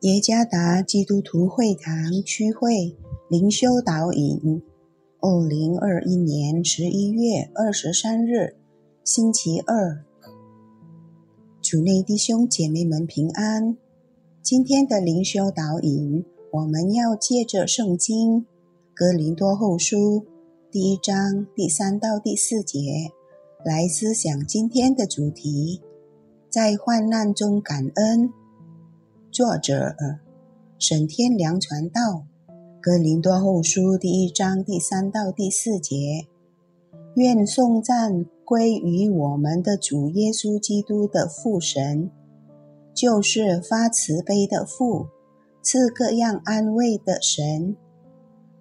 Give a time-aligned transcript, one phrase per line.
[0.00, 2.96] 耶加达基督徒会堂区会
[3.28, 4.62] 灵修导引，
[5.20, 8.56] 二零二一年十一月二十三日，
[9.04, 10.02] 星期二，
[11.60, 13.76] 主内弟兄姐妹们平安。
[14.40, 18.40] 今天的灵修导引，我们要借着圣经
[18.94, 19.96] 《哥林多后书》
[20.70, 22.78] 第一章第三到第四节
[23.62, 25.82] 来思想今天的主题：
[26.48, 28.32] 在患难中感恩。
[29.32, 29.94] 作者
[30.76, 32.00] 沈天良传道，
[32.80, 36.26] 《哥林多后书》第一章第三到第四节。
[37.14, 42.10] 愿颂赞归于我们的主耶稣基督的父神，
[42.92, 45.06] 就是发慈悲的父，
[45.62, 47.76] 赐各样安慰的神。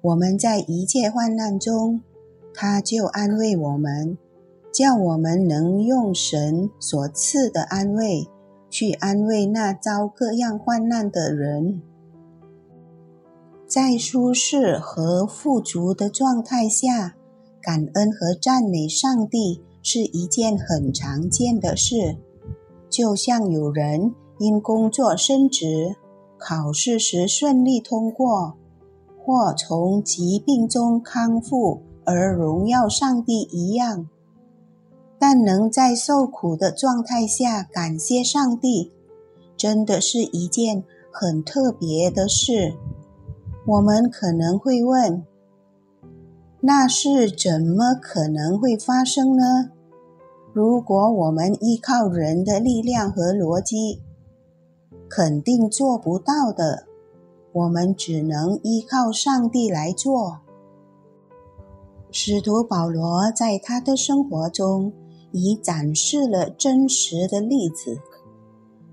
[0.00, 2.02] 我们在一切患难中，
[2.54, 4.16] 他就安慰我们，
[4.72, 8.28] 叫我们能用神所赐的安慰。
[8.72, 11.82] 去安慰那遭各样患难的人，
[13.66, 17.14] 在舒适和富足的状态下，
[17.60, 22.16] 感恩和赞美上帝是一件很常见的事。
[22.88, 25.96] 就像有人因工作升职、
[26.38, 28.54] 考试时顺利通过，
[29.22, 34.08] 或从疾病中康复而荣耀上帝一样。
[35.22, 38.90] 但能在受苦的状态下感谢上帝，
[39.56, 42.74] 真的是一件很特别的事。
[43.64, 45.24] 我们可能会问：
[46.62, 49.70] 那是怎么可能会发生呢？
[50.52, 54.02] 如果我们依靠人的力量和逻辑，
[55.08, 56.86] 肯定做不到的。
[57.52, 60.40] 我们只能依靠上帝来做。
[62.10, 64.92] 使徒保罗在他的生活中。
[65.32, 67.98] 已展示了真实的例子。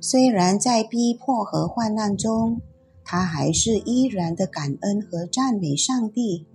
[0.00, 2.60] 虽然在逼迫和患难中，
[3.04, 6.46] 他还是依然的感恩和赞美上帝，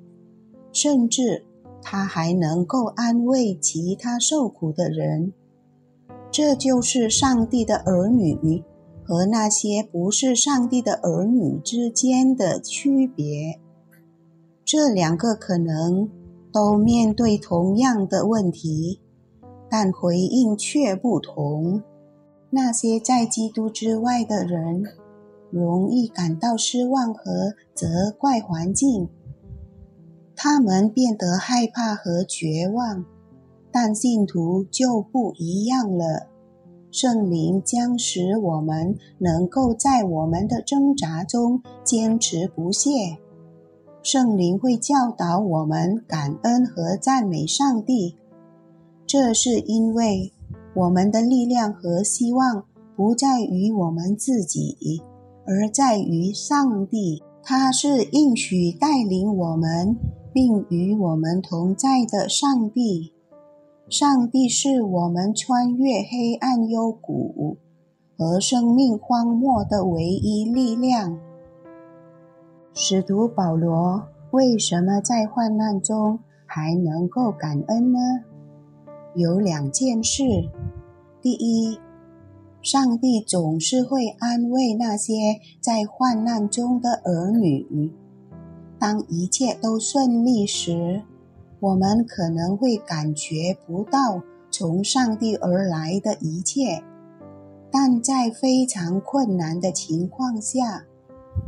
[0.72, 1.46] 甚至
[1.82, 5.34] 他还能够安慰其他受苦的人。
[6.32, 8.64] 这就是上帝的儿女
[9.04, 13.60] 和那些不是上帝的儿女之间的区别。
[14.64, 16.10] 这两个可能
[16.52, 19.02] 都面对同样的问题。
[19.76, 21.82] 但回应却不同。
[22.52, 24.84] 那些在基督之外的人，
[25.50, 29.10] 容易感到失望和责怪环境，
[30.36, 33.04] 他们变得害怕和绝望。
[33.72, 36.28] 但信徒就不一样了。
[36.92, 43.18] 圣灵将使我们能够在我们的挣扎中坚持不懈。
[44.04, 48.18] 圣灵会教导我们感恩和赞美上帝。
[49.14, 50.34] 这是因为
[50.74, 52.66] 我们的力量和希望
[52.96, 55.04] 不在于我们自己，
[55.46, 57.22] 而在于上帝。
[57.44, 59.96] 他是应许带领我们
[60.34, 63.14] 并与我们同在的上帝。
[63.88, 67.58] 上帝是我们穿越黑暗幽谷
[68.18, 71.20] 和生命荒漠的唯一力量。
[72.74, 74.02] 使徒保罗
[74.32, 78.00] 为什么在患难中还能够感恩呢？
[79.16, 80.24] 有两件事：
[81.22, 81.80] 第一，
[82.64, 87.92] 上帝总是会安慰那些在患难中的儿女。
[88.80, 91.04] 当一切都顺利时，
[91.60, 96.82] 我们可能会感觉不到从上帝而来的一切；
[97.72, 100.86] 但在非常困难的情况下，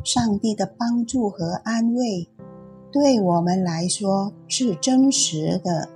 [0.03, 2.27] 上帝的帮助和安慰
[2.91, 5.89] 对我们来说是真实的。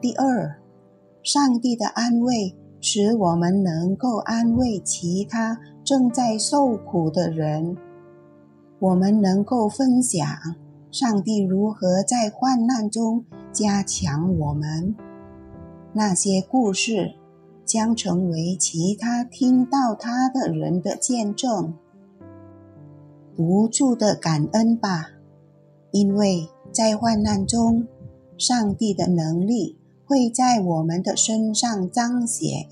[0.00, 0.59] 第二。
[1.22, 7.76] 上帝的安慰使我们能够安慰其他正在受苦的人。
[8.78, 10.26] 我们能够分享
[10.90, 14.96] 上帝如何在患难中加强我们。
[15.92, 17.14] 那些故事
[17.64, 21.74] 将成为其他听到他的人的见证。
[23.36, 25.10] 不住的感恩吧，
[25.90, 27.86] 因为在患难中，
[28.38, 29.79] 上帝的能力。
[30.10, 32.66] 会在我们的身上彰显。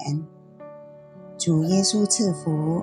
[1.39, 2.83] 主耶稣赐福。